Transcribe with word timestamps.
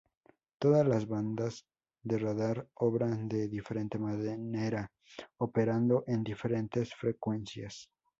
Todas 0.59 0.87
las 0.87 1.07
bandas 1.07 1.67
de 2.03 2.17
radar 2.17 2.67
obran 2.73 3.27
de 3.29 3.47
diferente 3.47 3.99
manera; 3.99 4.91
operando 5.37 6.03
en 6.07 6.23
diferentes 6.23 6.91
frecuencias. 6.95 7.87